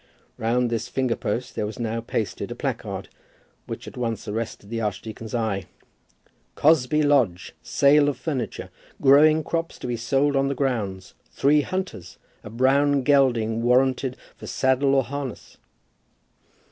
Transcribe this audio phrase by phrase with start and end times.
[0.39, 3.07] Round this finger post there was now pasted a placard,
[3.67, 5.65] which at once arrested the archdeacon's eye:
[6.55, 11.13] "Cosby Lodge Sale of furniture Growing crops to be sold on the grounds.
[11.31, 12.17] Three hunters.
[12.43, 15.57] A brown gelding warranted for saddle or harness!"